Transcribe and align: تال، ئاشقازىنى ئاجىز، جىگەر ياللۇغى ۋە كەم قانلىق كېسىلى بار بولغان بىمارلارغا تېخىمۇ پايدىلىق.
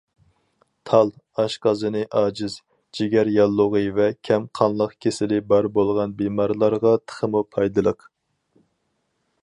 تال، 0.91 1.09
ئاشقازىنى 1.41 1.99
ئاجىز، 2.21 2.55
جىگەر 2.99 3.29
ياللۇغى 3.35 3.83
ۋە 3.99 4.07
كەم 4.29 4.47
قانلىق 4.61 4.95
كېسىلى 5.07 5.39
بار 5.53 5.69
بولغان 5.77 6.17
بىمارلارغا 6.23 6.95
تېخىمۇ 7.05 7.45
پايدىلىق. 7.57 8.09